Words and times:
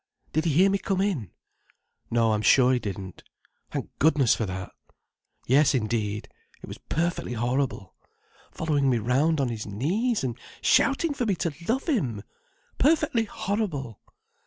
Did 0.33 0.45
he 0.45 0.53
hear 0.53 0.71
me 0.71 0.79
come 0.79 0.99
in?" 0.99 1.29
"No, 2.09 2.33
I'm 2.33 2.41
sure 2.41 2.73
he 2.73 2.79
didn't." 2.79 3.23
"Thank 3.69 3.91
goodness 3.99 4.33
for 4.33 4.47
that." 4.47 4.71
"Yes 5.45 5.75
indeed! 5.75 6.27
It 6.63 6.67
was 6.67 6.79
perfectly 6.79 7.33
horrible. 7.33 7.93
Following 8.49 8.89
me 8.89 8.97
round 8.97 9.39
on 9.39 9.49
his 9.49 9.67
knees 9.67 10.23
and 10.23 10.39
shouting 10.59 11.13
for 11.13 11.27
me 11.27 11.35
to 11.35 11.53
love 11.67 11.87
him! 11.87 12.23
Perfectly 12.79 13.25
horrible!" 13.25 14.01